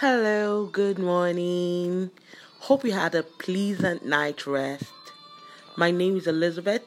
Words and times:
Hello, 0.00 0.66
good 0.66 0.98
morning. 0.98 2.10
Hope 2.58 2.84
you 2.84 2.92
had 2.92 3.14
a 3.14 3.22
pleasant 3.22 4.04
night 4.04 4.46
rest. 4.46 4.92
My 5.74 5.90
name 5.90 6.18
is 6.18 6.26
Elizabeth, 6.26 6.82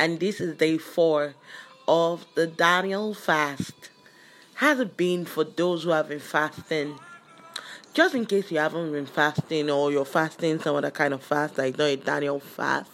and 0.00 0.18
this 0.18 0.40
is 0.40 0.56
day 0.56 0.78
four 0.78 1.34
of 1.86 2.24
the 2.36 2.46
Daniel 2.46 3.12
fast. 3.12 3.90
Has 4.54 4.80
it 4.80 4.96
been 4.96 5.26
for 5.26 5.44
those 5.44 5.84
who 5.84 5.90
have 5.90 6.08
been 6.08 6.20
fasting? 6.20 6.98
Just 7.92 8.14
in 8.14 8.24
case 8.24 8.50
you 8.50 8.56
haven't 8.56 8.92
been 8.92 9.04
fasting 9.04 9.70
or 9.70 9.92
you're 9.92 10.06
fasting 10.06 10.58
some 10.58 10.74
other 10.74 10.90
kind 10.90 11.12
of 11.12 11.22
fast, 11.22 11.58
like 11.58 11.76
not 11.76 11.84
a 11.84 11.96
Daniel 11.96 12.40
fast, 12.40 12.90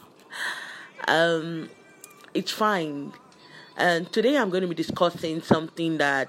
um, 1.06 1.70
it's 2.34 2.50
fine. 2.50 3.12
And 3.76 4.12
today 4.12 4.36
I'm 4.36 4.50
going 4.50 4.62
to 4.62 4.68
be 4.68 4.74
discussing 4.74 5.42
something 5.42 5.98
that 5.98 6.28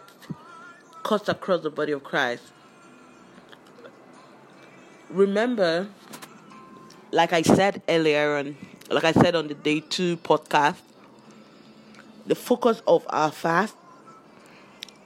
cuts 1.01 1.27
across 1.27 1.63
the 1.63 1.71
body 1.71 1.91
of 1.91 2.03
Christ 2.03 2.51
remember, 5.09 5.87
like 7.11 7.33
I 7.33 7.41
said 7.41 7.81
earlier 7.87 8.37
on, 8.37 8.57
like 8.89 9.03
I 9.03 9.11
said 9.11 9.35
on 9.35 9.47
the 9.47 9.53
day 9.53 9.79
two 9.79 10.17
podcast, 10.17 10.77
the 12.25 12.35
focus 12.35 12.81
of 12.87 13.05
our 13.09 13.31
fast, 13.31 13.75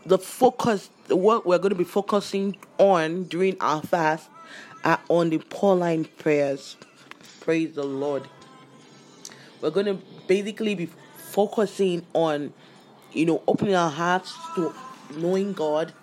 the 0.06 0.18
focus, 0.18 0.90
what 1.10 1.46
we're 1.46 1.58
going 1.58 1.72
to 1.72 1.76
be 1.76 1.84
focusing 1.84 2.58
on 2.78 3.24
during 3.24 3.58
our 3.60 3.82
fast 3.82 4.30
are 4.84 5.00
on 5.10 5.30
the 5.30 5.38
Pauline 5.38 6.06
prayers. 6.06 6.78
Praise 7.42 7.76
the 7.76 7.84
Lord. 7.84 8.24
We're 9.62 9.72
going 9.72 9.88
to 9.88 10.00
basically 10.28 10.76
be 10.76 10.90
focusing 11.18 12.06
on, 12.14 12.54
you 13.12 13.26
know, 13.26 13.44
opening 13.48 13.76
our 13.76 13.90
hearts 13.90 14.34
to 14.56 14.74
knowing 15.16 15.54
God 15.54 15.94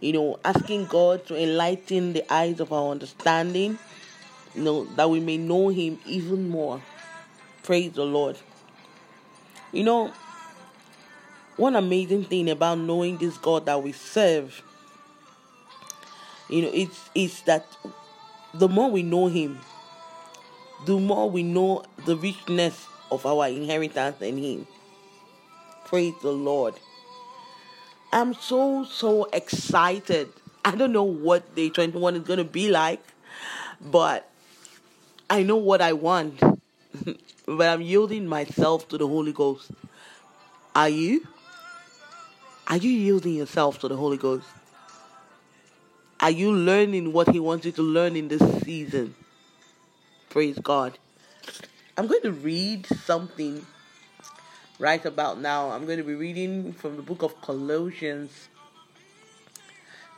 you 0.00 0.12
know, 0.12 0.38
asking 0.44 0.86
God 0.86 1.26
to 1.26 1.36
enlighten 1.40 2.12
the 2.12 2.32
eyes 2.32 2.60
of 2.60 2.72
our 2.72 2.90
understanding, 2.90 3.78
you 4.54 4.62
know, 4.62 4.84
that 4.96 5.08
we 5.08 5.20
may 5.20 5.36
know 5.36 5.68
Him 5.68 5.98
even 6.06 6.48
more. 6.48 6.82
Praise 7.62 7.92
the 7.92 8.04
Lord. 8.04 8.36
You 9.72 9.84
know, 9.84 10.12
one 11.56 11.76
amazing 11.76 12.24
thing 12.24 12.50
about 12.50 12.78
knowing 12.78 13.18
this 13.18 13.36
God 13.38 13.66
that 13.66 13.82
we 13.82 13.92
serve, 13.92 14.62
you 16.48 16.62
know, 16.62 16.70
it's 16.72 17.10
it's 17.14 17.40
that 17.42 17.66
the 18.54 18.68
more 18.68 18.90
we 18.90 19.02
know 19.02 19.26
Him, 19.26 19.58
the 20.84 20.98
more 20.98 21.30
we 21.30 21.42
know 21.42 21.84
the 22.04 22.16
richness 22.16 22.86
of 23.10 23.24
our 23.26 23.48
inheritance 23.48 24.20
in 24.20 24.36
Him. 24.38 24.66
Praise 25.86 26.14
the 26.22 26.30
Lord. 26.30 26.74
I'm 28.16 28.32
so 28.32 28.84
so 28.84 29.24
excited. 29.30 30.30
I 30.64 30.74
don't 30.74 30.92
know 30.92 31.02
what 31.02 31.54
day 31.54 31.68
21 31.68 32.16
is 32.16 32.22
going 32.22 32.38
to 32.38 32.44
be 32.44 32.70
like, 32.70 33.02
but 33.78 34.26
I 35.28 35.42
know 35.42 35.56
what 35.56 35.82
I 35.82 35.92
want. 35.92 36.40
but 37.46 37.68
I'm 37.68 37.82
yielding 37.82 38.26
myself 38.26 38.88
to 38.88 38.96
the 38.96 39.06
Holy 39.06 39.34
Ghost. 39.34 39.70
Are 40.74 40.88
you? 40.88 41.28
Are 42.68 42.78
you 42.78 42.90
yielding 42.90 43.34
yourself 43.34 43.80
to 43.80 43.88
the 43.88 43.96
Holy 43.98 44.16
Ghost? 44.16 44.48
Are 46.18 46.30
you 46.30 46.52
learning 46.52 47.12
what 47.12 47.28
He 47.28 47.38
wants 47.38 47.66
you 47.66 47.72
to 47.72 47.82
learn 47.82 48.16
in 48.16 48.28
this 48.28 48.62
season? 48.62 49.14
Praise 50.30 50.58
God. 50.58 50.96
I'm 51.98 52.06
going 52.06 52.22
to 52.22 52.32
read 52.32 52.86
something 52.86 53.66
right 54.78 55.04
about 55.04 55.40
now. 55.40 55.70
I'm 55.70 55.86
going 55.86 55.98
to 55.98 56.04
be 56.04 56.14
reading 56.14 56.72
from 56.72 56.96
the 56.96 57.02
book 57.02 57.22
of 57.22 57.40
Colossians, 57.40 58.48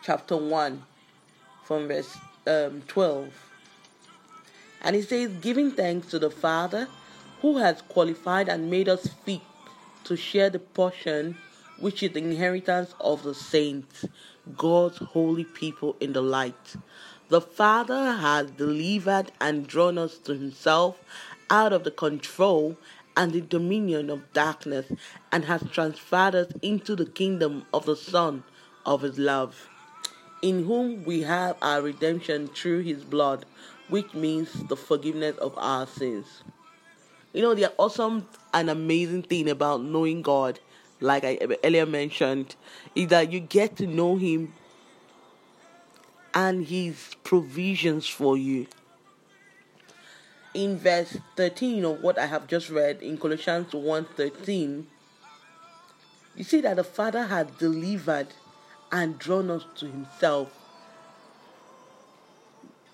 chapter 0.03 0.37
1, 0.37 0.83
from 1.65 1.89
verse 1.89 2.17
um, 2.47 2.83
12. 2.89 3.33
And 4.83 4.97
he 4.97 5.03
says, 5.03 5.31
Giving 5.41 5.71
thanks 5.71 6.09
to 6.09 6.19
the 6.19 6.31
Father 6.31 6.89
who 7.41 7.59
has 7.59 7.83
qualified 7.83 8.49
and 8.49 8.71
made 8.71 8.89
us 8.89 9.07
fit 9.25 9.43
to 10.05 10.17
share 10.17 10.51
the 10.51 10.59
portion 10.59 11.37
which 11.79 12.03
is 12.03 12.13
the 12.13 12.19
inheritance 12.19 12.95
of 13.01 13.23
the 13.23 13.35
saints, 13.35 14.05
God's 14.57 14.99
holy 14.99 15.45
people 15.45 15.95
in 16.01 16.13
the 16.13 16.23
light. 16.23 16.75
The 17.29 17.41
Father 17.41 18.13
has 18.13 18.51
delivered 18.51 19.31
and 19.41 19.69
drawn 19.69 19.99
us 19.99 20.19
to 20.19 20.33
Himself 20.33 20.99
out 21.51 21.73
of 21.73 21.85
the 21.85 21.91
control 21.91 22.77
and 23.19 23.33
the 23.33 23.41
dominion 23.41 24.11
of 24.11 24.33
darkness 24.33 24.87
and 25.33 25.45
has 25.45 25.61
transferred 25.73 26.37
us 26.37 26.53
into 26.63 26.95
the 26.95 27.05
kingdom 27.05 27.67
of 27.75 27.85
the 27.85 27.97
Son 27.97 28.45
of 28.87 29.03
His 29.03 29.19
love, 29.19 29.69
in 30.41 30.65
whom 30.65 31.03
we 31.03 31.23
have 31.23 31.57
our 31.61 31.83
redemption 31.83 32.47
through 32.47 32.83
His 32.83 33.03
blood, 33.03 33.45
which 33.89 34.15
means 34.15 34.53
the 34.69 34.77
forgiveness 34.77 35.37
of 35.39 35.53
our 35.59 35.85
sins. 35.85 36.45
You 37.33 37.43
know, 37.43 37.55
the 37.55 37.73
awesome 37.77 38.29
and 38.55 38.71
amazing 38.71 39.25
thing 39.25 39.51
about 39.51 39.83
knowing 39.83 40.23
God, 40.23 40.61
like 41.01 41.25
I 41.25 41.39
earlier 41.65 41.87
mentioned, 41.87 42.55
is 42.95 43.09
that 43.09 43.33
you 43.33 43.41
get 43.41 43.77
to 43.79 43.87
know 43.89 44.15
Him 44.15 44.53
and 46.35 46.65
His 46.65 47.17
provisions 47.25 48.07
for 48.07 48.37
you 48.37 48.69
in 50.59 50.77
verse 50.77 51.17
13 51.37 51.85
of 51.85 52.03
what 52.03 52.19
I 52.19 52.27
have 52.27 52.49
just 52.49 52.69
read 52.69 53.01
in 53.01 53.17
Colossians 53.17 53.73
1:13, 53.73 54.87
you 56.35 56.43
see 56.43 56.61
that 56.63 56.75
the 56.75 56.83
Father 56.83 57.27
has 57.27 57.47
delivered 57.59 58.27
and 58.91 59.17
drawn 59.21 59.53
us 59.53 59.65
to 59.77 59.87
Himself. 59.87 60.49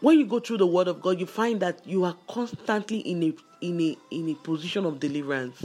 When 0.01 0.19
you 0.19 0.27
go 0.27 0.41
through 0.41 0.59
the 0.59 0.67
Word 0.67 0.89
of 0.89 1.01
God, 1.01 1.19
you 1.19 1.25
find 1.25 1.61
that 1.61 1.81
you 1.87 2.05
are 2.05 2.17
constantly 2.29 2.99
in 2.99 3.23
a 3.23 3.35
in 3.63 3.81
a 3.81 3.97
in 4.11 4.29
a 4.29 4.35
position 4.35 4.85
of 4.85 5.01
deliverance. 5.01 5.65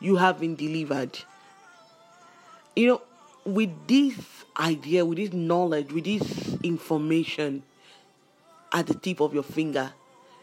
You 0.00 0.16
have 0.16 0.40
been 0.40 0.56
delivered. 0.56 1.20
You 2.74 2.86
know, 2.88 3.02
with 3.44 3.70
this 3.86 4.16
idea, 4.58 5.04
with 5.04 5.18
this 5.18 5.32
knowledge, 5.32 5.92
with 5.92 6.04
this 6.04 6.56
information 6.64 7.62
at 8.72 8.88
the 8.88 8.94
tip 8.94 9.20
of 9.20 9.34
your 9.34 9.44
finger, 9.44 9.92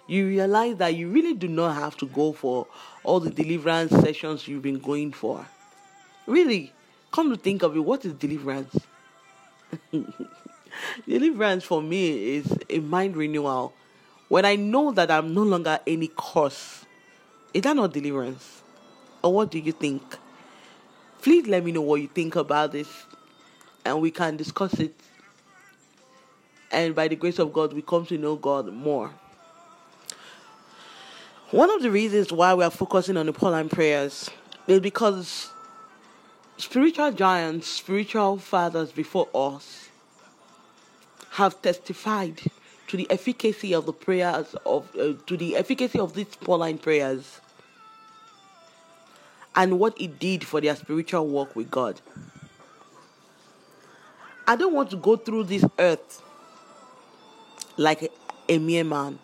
you 0.07 0.28
realize 0.28 0.78
that 0.78 0.95
you 0.95 1.09
really 1.09 1.34
do 1.34 1.47
not 1.47 1.75
have 1.75 1.97
to 1.97 2.07
go 2.07 2.31
for 2.31 2.68
all 3.03 3.19
the 3.19 3.29
deliverance 3.29 3.91
sessions 3.91 4.47
you've 4.47 4.62
been 4.62 4.79
going 4.79 5.12
for. 5.12 5.45
Really, 6.25 6.73
come 7.12 7.29
to 7.29 7.38
think 7.38 7.62
of 7.63 7.75
it, 7.75 7.79
what 7.79 8.06
is 8.06 8.13
deliverance? 8.13 8.75
deliverance 11.07 11.63
for 11.63 11.81
me 11.81 12.35
is 12.35 12.57
a 12.69 12.79
mind 12.79 13.16
renewal. 13.17 13.73
When 14.29 14.46
I 14.46 14.56
know 14.56 14.91
that 14.91 15.12
I'm 15.12 15.34
no 15.34 15.44
longer 15.44 15.79
any 15.85 16.09
curse, 16.17 16.85
is 17.53 17.62
that 17.62 17.75
not 17.75 17.94
deliverance? 17.94 18.62
Or 19.23 19.34
what 19.34 19.51
do 19.51 19.59
you 19.59 19.72
think? 19.72 20.01
Please 21.22 21.47
let 21.47 21.63
me 21.63 21.72
know 21.72 21.81
what 21.81 22.01
you 22.01 22.07
think 22.07 22.35
about 22.35 22.72
this 22.72 23.06
and 23.84 24.01
we 24.01 24.12
can 24.12 24.38
discuss 24.38 24.73
it. 24.75 24.94
And 26.72 26.94
by 26.94 27.07
the 27.07 27.16
grace 27.16 27.40
of 27.40 27.53
God, 27.53 27.73
we 27.73 27.81
come 27.81 28.06
to 28.07 28.17
know 28.17 28.35
God 28.35 28.72
more. 28.72 29.12
One 31.52 31.72
of 31.72 31.81
the 31.81 31.90
reasons 31.90 32.34
why 32.34 32.53
we 32.56 32.66
are 32.66 32.69
focusing 32.69 33.16
on 33.16 33.25
the 33.25 33.31
Pauline 33.31 33.69
prayers 33.69 34.30
is 34.68 34.81
because 34.81 35.50
spiritual 36.58 37.13
giants, 37.13 37.68
spiritual 37.68 38.38
fathers 38.38 38.91
before 38.91 39.30
us 39.34 39.88
have 41.31 41.62
testified 41.62 42.41
to 42.90 42.97
the 42.97 43.09
efficacy 43.09 43.74
of 43.74 43.85
the 43.85 43.94
prayers 43.94 44.56
of 44.66 44.94
uh, 44.97 45.13
to 45.25 45.38
the 45.38 45.56
efficacy 45.56 45.97
of 45.97 46.16
these 46.16 46.35
Pauline 46.35 46.78
prayers 46.78 47.40
and 49.56 49.79
what 49.79 50.00
it 50.02 50.19
did 50.19 50.44
for 50.44 50.59
their 50.59 50.75
spiritual 50.75 51.28
walk 51.28 51.56
with 51.56 51.72
God. 51.72 52.02
I 54.46 54.58
don't 54.58 54.74
want 54.74 54.90
to 54.90 54.97
go 54.97 55.16
through 55.16 55.46
this 55.46 55.64
earth 55.79 56.22
like 57.78 58.11
a 58.50 58.58
mere 58.58 58.84
man. 58.84 59.20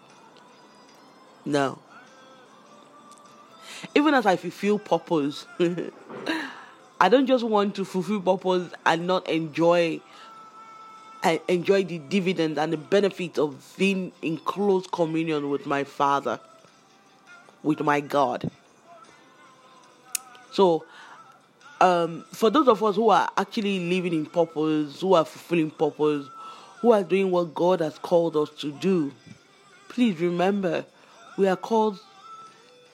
No 1.44 1.80
even 3.96 4.14
as 4.14 4.26
I 4.26 4.36
fulfill 4.36 4.80
purpose, 4.80 5.46
I 7.00 7.10
don't 7.10 7.28
just 7.28 7.44
want 7.44 7.76
to 7.76 7.86
fulfill 7.86 8.22
purpose 8.22 8.72
and 8.86 9.08
not 9.08 9.30
enjoy 9.30 10.02
I 11.24 11.40
enjoy 11.48 11.86
the 11.86 12.00
dividend 12.00 12.58
and 12.58 12.74
the 12.74 12.78
benefit 12.78 13.40
of 13.40 13.76
being 13.78 14.12
in 14.22 14.38
close 14.38 14.86
communion 14.88 15.50
with 15.50 15.66
my 15.66 15.86
Father, 15.86 16.38
with 17.64 17.80
my 17.80 18.02
God. 18.02 18.52
So, 20.52 20.84
um, 21.80 22.26
for 22.34 22.50
those 22.50 22.68
of 22.68 22.84
us 22.84 22.98
who 22.98 23.10
are 23.10 23.30
actually 23.38 23.90
living 23.90 24.14
in 24.14 24.26
purpose, 24.26 25.00
who 25.00 25.14
are 25.14 25.24
fulfilling 25.24 25.72
purpose, 25.72 26.28
who 26.82 26.92
are 26.92 27.04
doing 27.04 27.32
what 27.32 27.54
God 27.54 27.80
has 27.80 27.98
called 27.98 28.36
us 28.36 28.50
to 28.60 28.74
do, 28.74 29.14
please 29.88 30.20
remember 30.20 30.84
we 31.38 31.48
are 31.48 31.56
called 31.56 32.00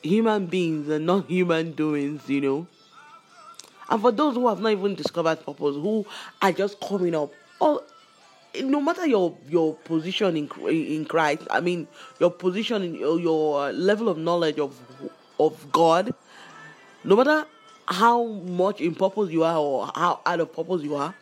human 0.01 0.45
beings 0.45 0.89
and 0.89 1.05
not 1.05 1.27
human 1.29 1.71
doings, 1.71 2.27
you 2.29 2.41
know. 2.41 2.67
And 3.89 4.01
for 4.01 4.11
those 4.11 4.35
who 4.35 4.47
have 4.47 4.59
not 4.59 4.71
even 4.71 4.95
discovered 4.95 5.43
purpose, 5.43 5.75
who 5.75 6.05
are 6.41 6.51
just 6.51 6.79
coming 6.79 7.15
up, 7.15 7.31
all 7.59 7.83
no 8.61 8.81
matter 8.81 9.05
your 9.05 9.35
your 9.47 9.73
position 9.75 10.37
in 10.37 10.49
in 10.67 11.05
Christ, 11.05 11.47
I 11.49 11.59
mean 11.59 11.87
your 12.19 12.31
position 12.31 12.83
in 12.83 12.95
your, 12.95 13.19
your 13.19 13.67
uh, 13.67 13.71
level 13.71 14.09
of 14.09 14.17
knowledge 14.17 14.59
of 14.59 14.79
of 15.39 15.71
God, 15.71 16.13
no 17.03 17.15
matter 17.15 17.45
how 17.87 18.23
much 18.25 18.81
in 18.81 18.93
purpose 18.93 19.31
you 19.31 19.43
are 19.43 19.57
or 19.57 19.91
how 19.95 20.21
out 20.25 20.39
of 20.39 20.53
purpose 20.53 20.83
you 20.83 20.95
are, 20.95 21.15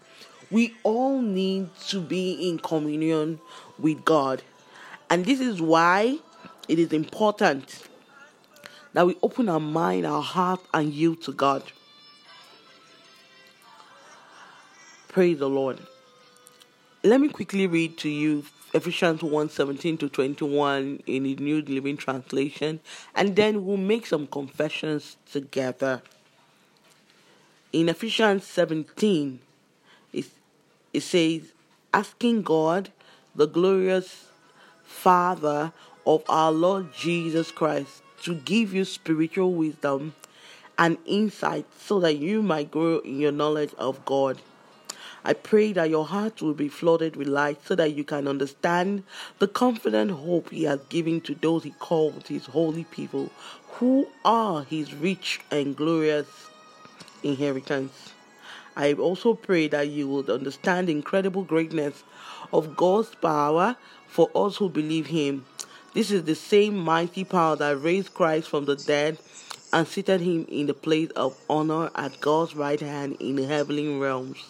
we 0.51 0.73
all 0.83 1.21
need 1.21 1.69
to 1.87 2.01
be 2.01 2.49
in 2.49 2.59
communion 2.59 3.39
with 3.79 4.03
God. 4.03 4.41
And 5.09 5.25
this 5.25 5.39
is 5.39 5.61
why 5.61 6.17
it 6.67 6.79
is 6.79 6.91
important 6.91 7.87
that 8.97 9.05
we 9.05 9.15
open 9.21 9.47
our 9.47 9.59
mind, 9.59 10.07
our 10.07 10.23
heart, 10.23 10.59
and 10.73 10.91
yield 10.91 11.21
to 11.21 11.31
God. 11.31 11.61
Praise 15.07 15.37
the 15.37 15.47
Lord. 15.47 15.77
Let 17.03 17.21
me 17.21 17.29
quickly 17.29 17.67
read 17.67 17.99
to 17.99 18.09
you 18.09 18.43
Ephesians 18.73 19.21
1 19.21 19.49
17 19.51 19.99
to 19.99 20.09
21 20.09 21.03
in 21.05 21.23
the 21.25 21.35
New 21.35 21.61
Living 21.61 21.95
Translation, 21.95 22.79
and 23.13 23.35
then 23.35 23.63
we'll 23.67 23.77
make 23.77 24.07
some 24.07 24.25
confessions 24.25 25.17
together. 25.31 26.01
In 27.71 27.89
Ephesians 27.89 28.45
17, 28.45 29.39
it, 30.11 30.25
it 30.91 31.01
says, 31.01 31.53
Asking 31.93 32.41
God, 32.41 32.89
the 33.35 33.45
glorious 33.45 34.25
Father 34.83 35.71
of 36.03 36.23
our 36.27 36.51
Lord 36.51 36.91
Jesus 36.95 37.51
Christ, 37.51 38.01
to 38.23 38.35
give 38.35 38.73
you 38.73 38.85
spiritual 38.85 39.53
wisdom 39.53 40.13
and 40.77 40.97
insight 41.05 41.65
so 41.79 41.99
that 41.99 42.17
you 42.17 42.41
might 42.41 42.71
grow 42.71 42.99
in 42.99 43.19
your 43.19 43.31
knowledge 43.31 43.73
of 43.77 44.03
God. 44.05 44.41
I 45.23 45.33
pray 45.33 45.73
that 45.73 45.89
your 45.89 46.05
heart 46.05 46.41
will 46.41 46.53
be 46.53 46.69
flooded 46.69 47.15
with 47.15 47.27
light 47.27 47.59
so 47.65 47.75
that 47.75 47.93
you 47.93 48.03
can 48.03 48.27
understand 48.27 49.03
the 49.39 49.47
confident 49.47 50.11
hope 50.11 50.51
He 50.51 50.63
has 50.63 50.79
given 50.89 51.19
to 51.21 51.35
those 51.35 51.63
He 51.63 51.71
called 51.71 52.27
His 52.27 52.45
holy 52.45 52.85
people, 52.85 53.29
who 53.71 54.07
are 54.23 54.63
His 54.63 54.93
rich 54.93 55.41
and 55.51 55.75
glorious 55.75 56.27
inheritance. 57.23 58.13
I 58.75 58.93
also 58.93 59.33
pray 59.33 59.67
that 59.69 59.89
you 59.89 60.07
will 60.07 60.31
understand 60.31 60.87
the 60.87 60.91
incredible 60.93 61.43
greatness 61.43 62.03
of 62.53 62.77
God's 62.77 63.13
power 63.15 63.75
for 64.07 64.29
us 64.35 64.57
who 64.57 64.69
believe 64.69 65.07
Him. 65.07 65.45
This 65.93 66.11
is 66.11 66.23
the 66.23 66.35
same 66.35 66.77
mighty 66.77 67.23
power 67.23 67.55
that 67.55 67.81
raised 67.81 68.13
Christ 68.13 68.49
from 68.49 68.65
the 68.65 68.75
dead 68.75 69.17
and 69.73 69.87
seated 69.87 70.21
him 70.21 70.45
in 70.49 70.67
the 70.67 70.73
place 70.73 71.09
of 71.11 71.37
honor 71.49 71.89
at 71.95 72.21
God's 72.21 72.55
right 72.55 72.79
hand 72.79 73.17
in 73.19 73.35
the 73.35 73.45
heavenly 73.45 73.97
realms. 73.97 74.43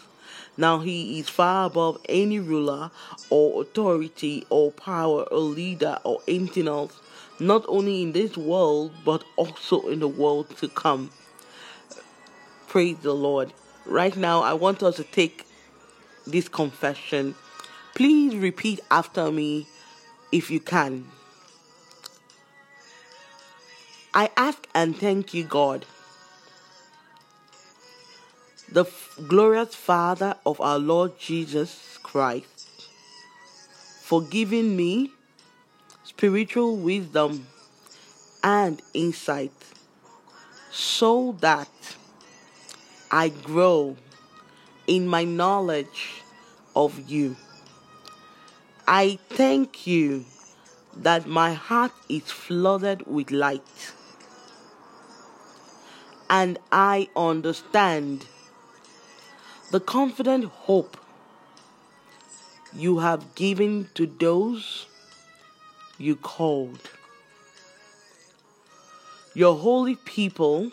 Now 0.57 0.79
he 0.79 1.19
is 1.19 1.29
far 1.29 1.67
above 1.67 1.99
any 2.09 2.39
ruler 2.39 2.91
or 3.29 3.61
authority 3.61 4.45
or 4.49 4.71
power 4.71 5.23
or 5.23 5.39
leader 5.39 5.99
or 6.03 6.19
anything 6.27 6.67
else, 6.67 6.99
not 7.39 7.63
only 7.67 8.01
in 8.01 8.11
this 8.11 8.35
world 8.35 8.91
but 9.05 9.23
also 9.35 9.87
in 9.87 9.99
the 9.99 10.07
world 10.07 10.49
to 10.57 10.67
come. 10.67 11.11
Praise 12.67 12.97
the 12.97 13.13
Lord. 13.13 13.53
Right 13.85 14.17
now, 14.17 14.41
I 14.41 14.53
want 14.53 14.83
us 14.83 14.97
to 14.97 15.03
take 15.03 15.45
this 16.25 16.49
confession. 16.49 17.35
Please 17.95 18.35
repeat 18.35 18.81
after 18.91 19.31
me 19.31 19.67
if 20.31 20.51
you 20.51 20.59
can. 20.59 21.07
I 24.17 24.31
ask 24.35 24.67
and 24.73 24.97
thank 24.97 25.35
you, 25.35 25.43
God 25.43 25.85
the 28.71 28.83
glorious 29.27 29.75
Father 29.75 30.35
of 30.43 30.59
our 30.59 30.79
Lord 30.79 31.19
Jesus 31.19 31.99
Christ, 32.01 32.89
for 34.01 34.23
giving 34.23 34.75
me 34.75 35.11
spiritual 36.03 36.77
wisdom 36.77 37.45
and 38.43 38.81
insight 38.95 39.53
so 40.71 41.37
that 41.41 41.69
I 43.11 43.29
grow 43.29 43.97
in 44.87 45.07
my 45.07 45.25
knowledge 45.25 46.23
of 46.75 47.07
you. 47.07 47.35
I 48.87 49.19
thank 49.29 49.85
you 49.85 50.25
that 50.95 51.27
my 51.27 51.53
heart 51.53 51.91
is 52.09 52.31
flooded 52.31 53.05
with 53.05 53.29
light 53.29 53.93
and 56.29 56.59
I 56.71 57.09
understand 57.15 58.25
the 59.71 59.79
confident 59.79 60.45
hope 60.45 60.97
you 62.73 62.99
have 62.99 63.35
given 63.35 63.89
to 63.95 64.05
those 64.05 64.87
you 65.97 66.15
called. 66.15 66.89
Your 69.33 69.55
holy 69.55 69.95
people, 69.95 70.71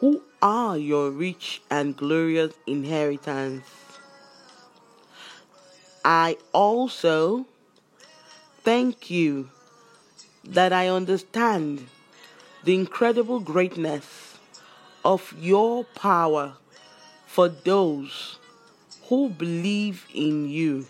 who 0.00 0.22
are 0.42 0.76
your 0.76 1.10
rich 1.10 1.62
and 1.70 1.96
glorious 1.96 2.52
inheritance. 2.66 3.64
I 6.04 6.36
also 6.52 7.46
thank 8.62 9.10
you 9.10 9.50
that 10.44 10.72
I 10.72 10.88
understand 10.88 11.86
the 12.64 12.74
incredible 12.74 13.40
greatness 13.40 14.25
of 15.06 15.32
your 15.38 15.84
power 15.84 16.54
for 17.28 17.48
those 17.48 18.40
who 19.04 19.28
believe 19.28 20.04
in 20.12 20.48
you. 20.48 20.84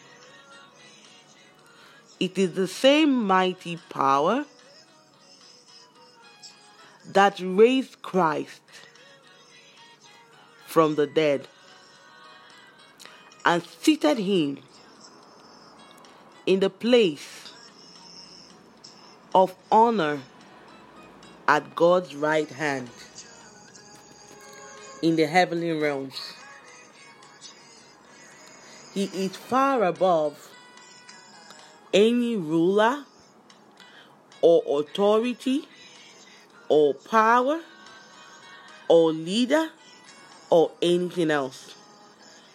It 2.19 2.39
is 2.39 2.55
the 2.55 2.67
same 2.67 3.27
mighty 3.27 3.77
power 3.91 4.47
that 7.13 7.39
raised 7.41 8.01
Christ 8.01 8.63
from 10.67 10.95
the 10.95 11.07
dead 11.07 11.47
and 13.45 13.63
seated 13.63 14.17
him 14.17 14.61
in 16.47 16.61
the 16.61 16.71
place 16.71 17.53
of 19.35 19.55
honor 19.71 20.23
at 21.47 21.75
God's 21.75 22.17
right 22.17 22.49
hand 22.49 22.89
in 25.07 25.15
the 25.15 25.27
heavenly 25.27 25.71
realms. 25.71 26.35
He 28.93 29.05
is 29.05 29.37
far 29.37 29.85
above 29.85 30.51
any 31.95 32.35
ruler 32.35 33.05
or 34.43 34.81
authority 34.81 35.69
or 36.69 36.95
power 36.95 37.61
or 38.89 39.13
leader 39.13 39.69
or 40.51 40.73
anything 40.83 41.31
else. 41.31 41.77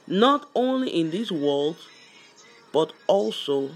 Not 0.06 0.50
only 0.54 0.90
in 0.90 1.10
this 1.12 1.32
world, 1.32 1.78
but 2.74 2.92
also 3.08 3.70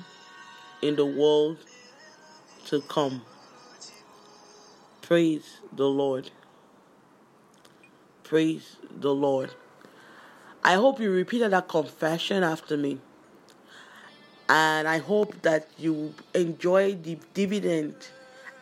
in 0.81 0.97
the 0.97 1.05
world 1.05 1.59
to 2.65 2.81
come. 2.81 3.21
Praise 5.01 5.61
the 5.71 5.87
Lord. 5.87 6.31
Praise 8.25 8.77
the 8.89 9.13
Lord. 9.13 9.53
I 10.63 10.73
hope 10.73 10.99
you 10.99 11.11
repeated 11.11 11.51
that 11.51 11.67
confession 11.67 12.43
after 12.43 12.75
me. 12.75 12.97
And 14.49 14.87
I 14.87 14.97
hope 14.97 15.43
that 15.43 15.67
you 15.77 16.15
enjoy 16.33 16.95
the 16.95 17.19
dividend 17.35 17.93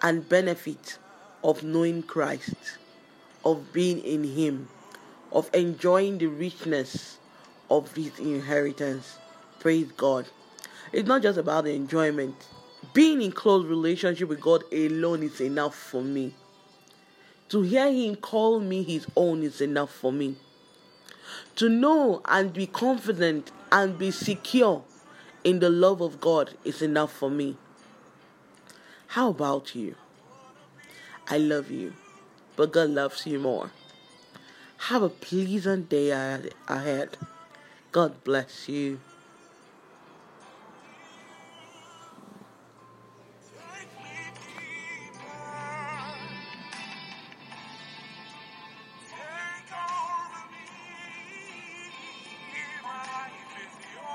and 0.02 0.28
benefit 0.28 0.98
of 1.46 1.64
knowing 1.64 2.04
Christ, 2.04 2.78
of 3.46 3.72
being 3.72 4.00
in 4.00 4.26
Him, 4.26 4.68
of 5.32 5.50
enjoying 5.54 6.18
the 6.18 6.28
richness 6.28 7.18
of 7.72 7.96
His 7.96 8.20
inheritance. 8.20 9.18
Praise 9.62 9.90
God. 9.96 10.26
It's 10.92 11.08
not 11.08 11.22
just 11.22 11.38
about 11.40 11.64
the 11.64 11.74
enjoyment. 11.74 12.36
Being 12.94 13.22
in 13.22 13.32
close 13.32 13.66
relationship 13.66 14.28
with 14.28 14.42
God 14.42 14.66
alone 14.74 15.24
is 15.24 15.40
enough 15.40 15.74
for 15.74 16.02
me. 16.02 16.34
To 17.54 17.62
hear 17.62 17.92
Him 17.92 18.16
call 18.16 18.60
me 18.60 18.82
His 18.82 19.06
own 19.16 19.44
is 19.44 19.62
enough 19.62 19.94
for 19.94 20.12
me. 20.12 20.38
To 21.58 21.70
know 21.70 22.24
and 22.26 22.52
be 22.52 22.66
confident 22.66 23.52
and 23.72 23.96
be 23.96 24.10
secure 24.10 24.84
in 25.44 25.60
the 25.60 25.70
love 25.70 26.02
of 26.02 26.20
God 26.20 26.56
is 26.66 26.82
enough 26.82 27.14
for 27.14 27.30
me. 27.30 27.58
How 29.06 29.30
about 29.30 29.76
you? 29.76 29.94
I 31.30 31.38
love 31.38 31.70
you, 31.70 31.94
but 32.56 32.72
God 32.72 32.90
loves 32.90 33.28
you 33.28 33.38
more. 33.38 33.70
Have 34.90 35.04
a 35.04 35.10
pleasant 35.10 35.90
day 35.90 36.10
ahead. 36.10 37.18
God 37.92 38.24
bless 38.24 38.68
you. 38.68 39.00